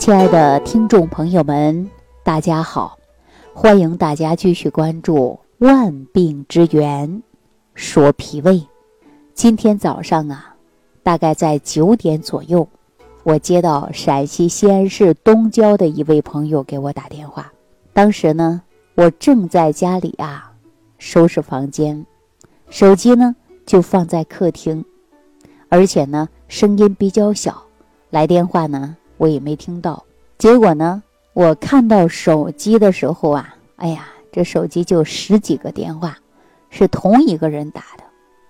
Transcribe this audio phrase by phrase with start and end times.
[0.00, 1.90] 亲爱的听众朋友们，
[2.24, 2.96] 大家好！
[3.52, 7.06] 欢迎大家继续关注《万病之源》，
[7.74, 8.66] 说脾胃。
[9.34, 10.56] 今天早上啊，
[11.02, 12.66] 大概在九点左右，
[13.24, 17.52] 我接到陕西西安市东郊的一位朋友给我打电话。
[17.92, 18.62] 当时呢，
[18.94, 20.50] 我正在家里啊
[20.96, 22.06] 收拾房间，
[22.70, 23.36] 手机呢
[23.66, 24.82] 就放在客厅，
[25.68, 27.62] 而且呢声音比较小，
[28.08, 28.96] 来电话呢。
[29.20, 30.02] 我也没听到，
[30.38, 31.02] 结果呢，
[31.34, 36.16] 我看到手机的时候啊，哎呀，这手机就十几个电话，
[36.70, 38.04] 是同一个人打的，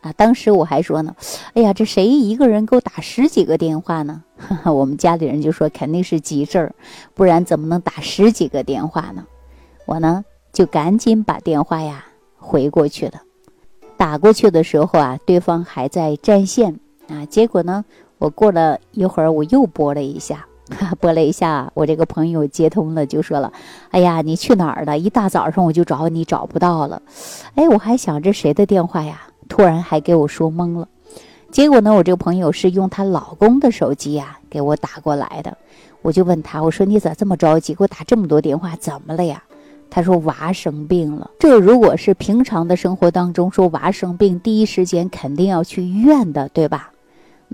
[0.00, 1.14] 啊，当时我还说呢，
[1.52, 4.22] 哎呀，这谁一个人给我打十几个电话呢？
[4.64, 6.74] 我们家里人就说肯定是急事儿，
[7.12, 9.26] 不然怎么能打十几个电话呢？
[9.84, 12.06] 我呢就赶紧把电话呀
[12.38, 13.20] 回过去了，
[13.98, 17.84] 打过去的时候啊，对方还在占线啊，结果呢，
[18.16, 20.46] 我过了一会儿我又拨了一下。
[20.98, 23.52] 拨了一下，我这个朋友接通了，就说了
[23.92, 24.98] ：“哎呀，你去哪儿了？
[24.98, 27.02] 一大早上我就找你找不到了。”
[27.54, 29.22] 哎，我还想这谁的电话呀？
[29.48, 30.88] 突然还给我说懵了。
[31.50, 35.56] 结果呢，我这个朋友是用她老公的手机呀给我打过来的。
[36.02, 39.42] 我就问他：“我说你咋这么着急，给我打这么多电话，怎么了呀？”
[39.90, 46.90] 他说：“娃生病了。”这如果是平常的生活当中说娃生病，第一时间肯定要去医院的，对吧？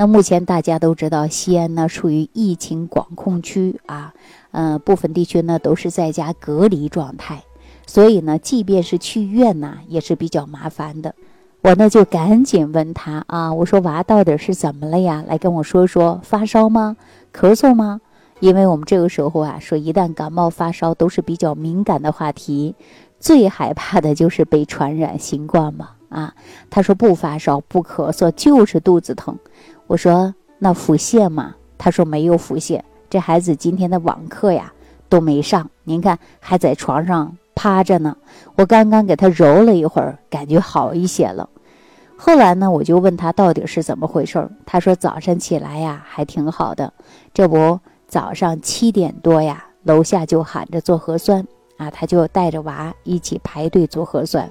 [0.00, 4.14] 那目前大家都知道，西安呢处于疫情管控区啊，
[4.50, 7.42] 嗯，部分地区呢都是在家隔离状态，
[7.86, 11.14] 所以呢，即便是去医院呢，也是比较麻烦的。
[11.60, 15.22] 我呢就赶紧问他啊，我说娃到底是怎么了呀？
[15.28, 16.96] 来跟我说说，发烧吗？
[17.30, 18.00] 咳嗽吗？
[18.38, 22.74] 因为我们这个时候啊，说一旦感冒发烧都是比较敏感的话题，
[23.18, 26.34] 最害怕的就是被传染新冠嘛啊。
[26.70, 29.36] 他说不发烧不咳嗽，就是肚子疼。
[29.90, 31.56] 我说那腹泻吗？
[31.76, 32.80] 他说没有腹泻。
[33.08, 34.72] 这孩子今天的网课呀
[35.08, 38.16] 都没上，您看还在床上趴着呢。
[38.54, 41.48] 我刚刚给他揉了一会儿，感觉好一些了。
[42.16, 46.92] 后来呢，我就问他到底是怎么回事他说早上起来呀还挺好的，
[47.34, 51.44] 这不早上七点多呀，楼下就喊着做核酸
[51.78, 54.48] 啊，他就带着娃一起排队做核酸。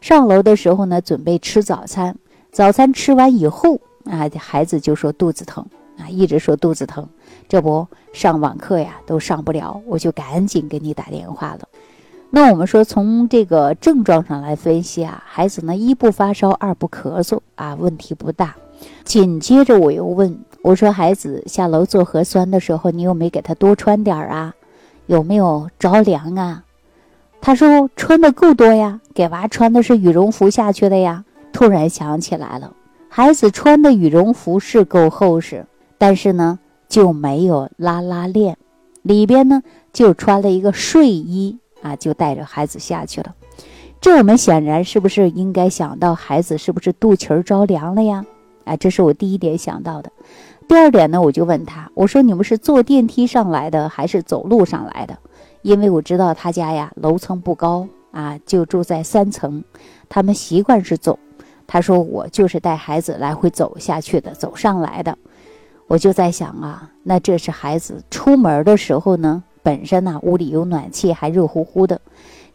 [0.00, 2.16] 上楼的时候呢，准备吃早餐，
[2.50, 3.78] 早餐吃完以后。
[4.04, 5.64] 啊，孩子就说肚子疼
[5.98, 7.06] 啊，一直说肚子疼，
[7.48, 11.60] 这不上网课呀都上不了，我就赶紧给你打电话了。
[12.30, 18.54] 那我们说从这个症状上来分析啊，孩子呢一不发烧，二不咳嗽啊，问题不大。
[19.04, 24.54] 紧接着我又问我说，孩子下楼做核酸的时候，你有没给他多穿点啊？
[25.06, 26.64] 有没有着凉啊？
[27.40, 31.24] 他说穿的够多呀，给娃穿的是羽绒服下去的呀。
[31.52, 32.72] 突然想起来了。
[33.12, 35.66] 孩子穿的羽绒服是够厚实，
[35.98, 38.56] 但是呢就没有拉拉链，
[39.02, 43.34] 里边呢就穿了一个睡衣啊，就带着孩子下去了。
[44.00, 48.24] 这我们显然是不是应该想到孩子是不是肚脐儿着凉了呀？
[48.62, 50.12] 哎，这是我第一点想到的。
[50.68, 55.18] 第二点呢，我就问他，我说你们是坐电梯上来的还是走路上来的？
[55.62, 59.64] 因为我知道他家呀楼层不高啊，就住在三层，
[60.08, 61.18] 他们习惯是走。
[61.72, 65.16] 他说：“我就是带孩子来回走下去的，走上来的。”
[65.86, 72.00] 我就在想啊，那这是孩子出门的时候呢，本身呢屋里有暖气，还热乎乎的，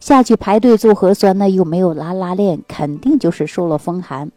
[0.00, 4.30] 下去排队做核酸呢，又没有拉拉链，肯定就是受了风寒。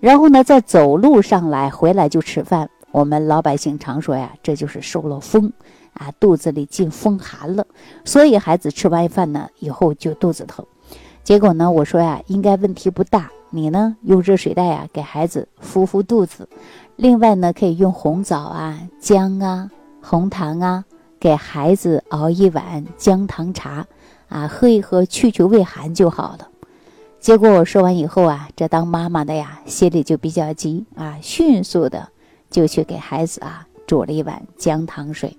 [0.00, 2.68] 然后呢，再走路上来，回来就吃饭。
[2.90, 5.52] 我们老百姓常说呀，这就是受了风
[5.92, 7.64] 啊，肚子里进风寒了，
[8.04, 10.66] 所以孩子吃完饭呢以后就肚子疼。
[11.22, 13.30] 结果呢，我说呀，应该问题不大。
[13.50, 16.48] 你呢，用热水袋啊给孩子敷敷肚子，
[16.96, 19.70] 另外呢，可以用红枣啊、姜啊、
[20.02, 20.84] 红糖啊，
[21.18, 23.86] 给孩子熬一碗姜糖茶，
[24.28, 26.48] 啊，喝一喝去去胃寒就好了。
[27.20, 32.08] 结果我说完以后啊，这当妈妈的呀，心里就比较急啊，迅速的
[32.50, 35.36] 就去给孩子啊煮了一碗姜糖水，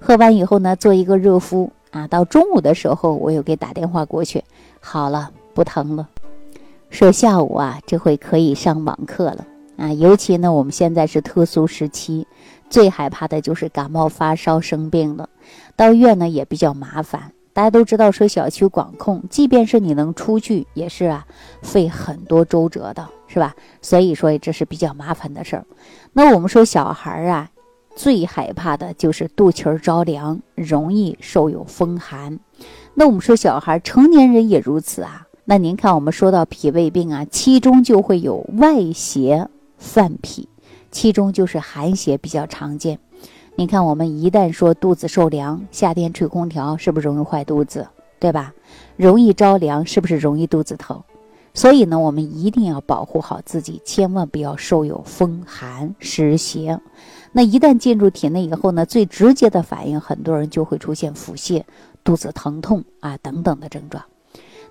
[0.00, 4.42] 喝完以后呢，做一个热敷啊，到中午的时候我又给打电话过去，
[4.80, 6.08] 好了，不疼了。
[6.90, 9.46] 说下午啊，这回可以上网课了
[9.76, 9.92] 啊！
[9.92, 12.26] 尤其呢，我们现在是特殊时期，
[12.68, 15.28] 最害怕的就是感冒发烧生病了，
[15.76, 17.32] 到医院呢也比较麻烦。
[17.52, 21.24] 大家都知道，说小区管控，即便是你能出去，也是啊，
[21.62, 23.54] 费很多周折的，是吧？
[23.80, 25.64] 所以说这是比较麻烦的事儿。
[26.12, 27.48] 那我们说小孩儿啊，
[27.94, 32.38] 最害怕的就是肚脐儿着凉，容易受有风寒。
[32.94, 35.26] 那我们说小孩儿，成年人也如此啊。
[35.50, 39.48] 那您看，我们说到脾胃病啊，其中就会有外邪
[39.78, 40.48] 犯脾，
[40.92, 43.00] 其中就是寒邪比较常见。
[43.56, 47.84] 你看，我们一旦说肚子受凉，夏天吹空调是不是容易坏肚子？
[48.20, 48.54] 对吧？
[48.96, 51.02] 容易着凉，是不是容易肚子疼？
[51.52, 56.78] 所以呢，我们一定要保护好自己，千万不要受有风寒湿邪。
[57.32, 61.64] 那一旦进入体内以后呢，最直接的反应，很多人就会出现腹泻、
[62.04, 64.00] 肚子疼痛啊等等的症状。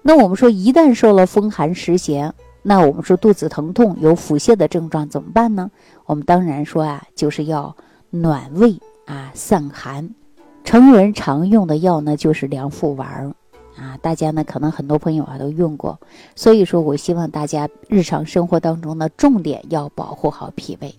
[0.02, 2.32] 那我们说，一旦受了风寒湿邪，
[2.62, 5.70] 那我们说肚子疼痛、有腹泻的症状怎么办呢？
[6.06, 7.76] 我们当然说啊，就是要
[8.10, 10.10] 暖胃啊，散寒。
[10.64, 13.34] 成人常用的药呢，就是凉附丸儿。
[13.78, 16.00] 啊，大家呢可能很多朋友啊都用过，
[16.36, 20.94] 所以说我希望大家日常生活当中呢，重点要保护好脾胃。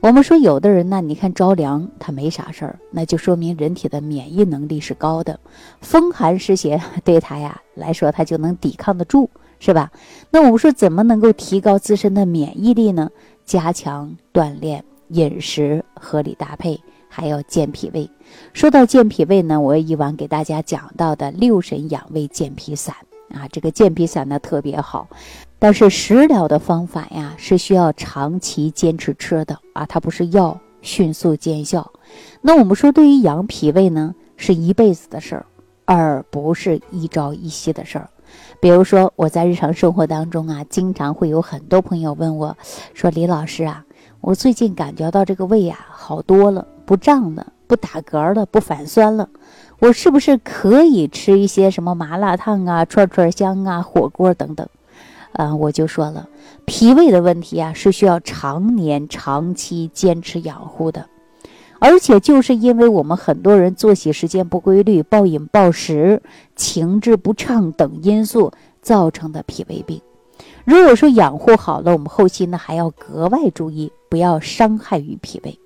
[0.00, 5.38] 我们说有的人呢，你看着凉他没啥事儿，那就说明人体的免疫能力是高的，
[5.80, 9.28] 风寒湿邪 对他呀来说他就能抵抗得住，
[9.58, 9.90] 是吧？
[10.30, 13.10] 那我们说怎么能够提高自身的免疫力呢？
[13.44, 16.80] 加强锻炼，饮食合理搭配。
[17.08, 18.10] 还要健脾胃。
[18.52, 22.94] 说到健脾胃呢，我以往给大家讲到的六神养胃健脾散
[23.30, 25.08] 啊，这个健脾散呢特别好。
[25.58, 31.90] 但是食疗的方法呀，是需要长期坚持吃的啊，它不是药迅速见效。
[32.40, 35.46] 那我们说，对于养脾胃呢，是一辈子的事儿，
[35.84, 38.08] 而不是一朝一夕的事儿。
[38.60, 42.56] 比如说，我在日常生活当中啊，经常会有很多朋友问我，
[42.92, 43.84] 说李老师啊，
[44.20, 46.66] 我最近感觉到这个胃啊好多了。
[46.84, 49.28] 不胀了，不打嗝了，不反酸了，
[49.80, 54.68] 我是不是可以吃一些什么麻辣烫啊、串串香啊、火锅等等？
[55.36, 56.28] 啊，我就说了，
[56.64, 61.06] 脾胃的问题啊是需要常年、长期坚持养护的，
[61.78, 66.22] 而且就是因为我们很多人作息时间不规律、暴饮暴食、
[66.54, 68.50] 情志不畅等因素
[68.80, 70.00] 造成的脾胃病。
[70.64, 75.58] 如果说养护好了，我们后期呢还要格外注意，不要伤害于脾胃。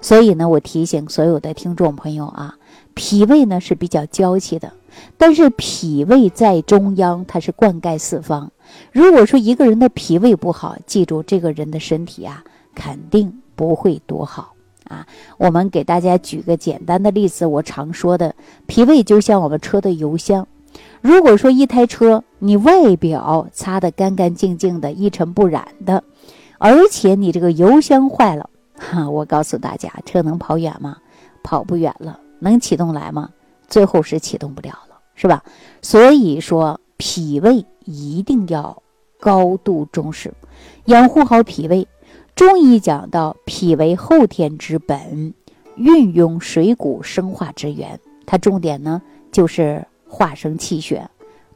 [0.00, 2.56] 所以呢，我提醒所有的听众朋友啊，
[2.94, 4.74] 脾胃呢是比较娇气的，
[5.16, 8.52] 但是脾胃在中央，它是灌溉四方。
[8.92, 12.42] 如果说一个人的脾胃不好，记住这个人的身体啊，
[12.74, 14.54] 肯定不会多好
[14.84, 15.06] 啊。
[15.36, 18.34] 我们给大家举个简单的例子，我常说的，
[18.66, 20.46] 脾胃就像我们车的油箱。
[21.00, 26.04] 如果说一台车你外表擦得干干净净的，一尘不染的，
[26.58, 28.50] 而且你这个油箱坏了。
[28.74, 30.98] 哈，我告诉大家，车能跑远吗？
[31.42, 32.20] 跑不远了。
[32.40, 33.30] 能启动来吗？
[33.66, 35.42] 最后是启动不了了，是吧？
[35.82, 38.82] 所以说，脾胃一定要
[39.18, 40.34] 高度重视，
[40.84, 41.88] 养护好脾胃。
[42.34, 45.32] 中医讲到，脾为后天之本，
[45.76, 47.98] 运用水谷生化之源。
[48.26, 49.00] 它重点呢，
[49.32, 51.08] 就是化生气血，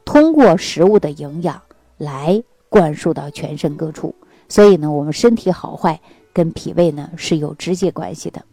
[0.03, 1.61] 通过食物的营养
[1.97, 4.15] 来灌输到全身各处。
[4.49, 5.99] 所以呢，我们身体好坏。
[6.35, 8.43] 跟脾胃呢是有直接关系的，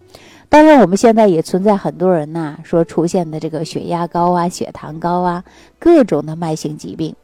[0.50, 5.44] 当然我们现在也存在很多人呐说出现的这个血压高啊、血糖高啊，
[5.79, 7.14] 各种的慢性疾病。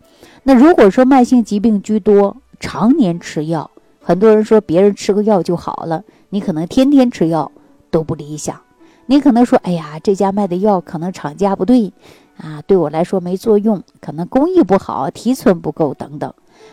[0.45, 3.69] 那如果说慢性疾病居多，常年吃药，
[4.01, 7.51] 很多人说别人吃个药就好了，你可能天天吃药
[7.91, 8.61] 都不理想。
[9.07, 11.93] 你可能说，哎呀，这家卖的药可能厂家不对
[12.37, 16.33] 啊，对我来说没作用，可能工艺不好、提纯不够等等，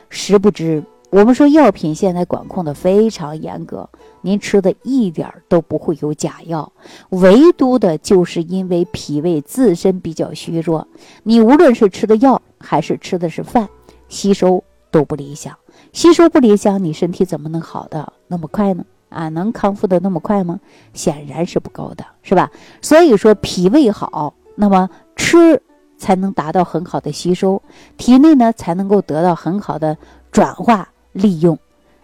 [0.10, 0.84] 实不知。
[1.14, 3.88] 我们说药品现在管控的非常严格，
[4.22, 6.74] 您吃的一点都不会有假药，
[7.10, 10.88] 唯独的就是因为脾胃自身比较虚弱，
[11.22, 13.70] 你无论是吃的药还是吃的是饭，
[14.10, 15.56] 吸收都不理想，
[15.92, 18.84] 吸收不理想，你身体怎么能好的那么快呢？
[19.10, 20.60] 啊，能康复的那么快吗？
[20.96, 22.50] 显然是不够的，是吧？
[22.82, 25.62] 所以说脾胃好，那么吃
[25.96, 27.62] 才能达到很好的吸收，
[27.98, 29.96] 体内呢才能够得到很好的
[30.32, 30.90] 转化。
[31.14, 31.58] 利用，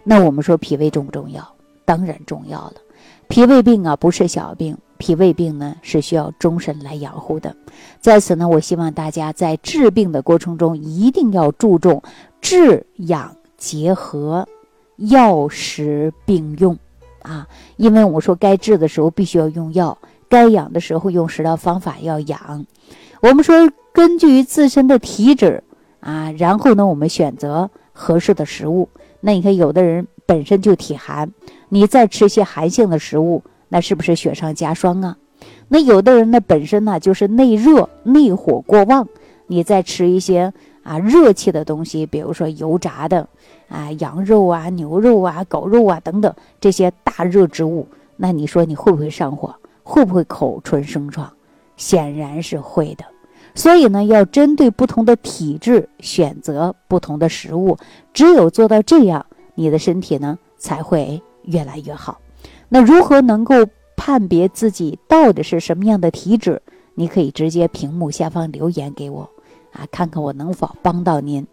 [0.04, 1.46] 那我们说脾胃重不重要？
[1.84, 2.74] 当然重要了。
[3.28, 7.54] 脾胃病啊，不是小病，脾胃病呢是需要终身来养护的。
[8.00, 12.02] 在此呢，我希望大家在治病的过程中一定要注重
[12.40, 14.46] 治养结合，
[14.96, 16.78] 药食并用
[17.22, 17.46] 啊。
[17.76, 19.98] 因为我说该治的时候必须要用药，
[20.28, 22.64] 该养的时候用食疗方法要养。
[23.20, 25.62] 我们说根据自身的体质
[26.00, 27.68] 啊，然后呢，我们选择。
[27.92, 28.88] 合适的食物，
[29.20, 31.30] 那你看，有的人本身就体寒，
[31.68, 35.16] 你再吃些寒性的食物，那是不是雪上加霜啊？
[35.68, 39.06] 那有的人呢，本身呢就是内热内火过旺，
[39.46, 43.28] 你再吃一些啊热气的东西，比如说油炸的
[43.68, 47.86] 啊羊肉啊、牛肉啊、狗肉啊等等这些大热之物，
[48.16, 49.54] 那你说你会不会上火？
[49.82, 51.30] 会不会口唇生疮？
[51.76, 53.04] 显然是会的。
[53.54, 57.76] 所以呢，要针对不同的体质选择不同的食物，
[58.12, 62.20] 只有做到这样，你的身体呢才会越来越好。
[62.68, 63.54] 那如何能够
[63.96, 66.62] 判别自己到底是什么样的体质，
[66.94, 69.28] 你可以直接屏幕下方留言给我，
[69.72, 71.46] 啊，看看我能否帮到您。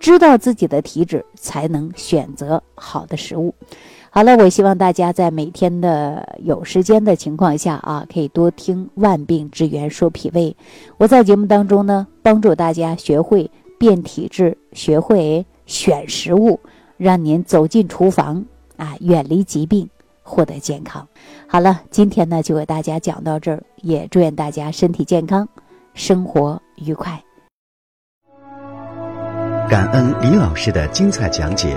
[0.00, 3.54] 知道自己的体质，才能选择好的食物。
[4.14, 10.56] 好了，我希望大家在每天的有时间的情况下啊，可以多听《万病之源说脾胃》。
[10.98, 16.60] 我在节目当中呢，帮助大家学会变体质，学会选食物，
[16.96, 18.44] 让您走进厨房
[18.76, 19.88] 啊，远离疾病。
[20.22, 21.06] 获得健康。
[21.46, 25.46] 好了，今天呢就给大家讲到这儿，也祝愿大家身体健康，
[25.92, 27.20] 生活愉快。
[29.68, 31.76] 感恩李老师的精彩讲解。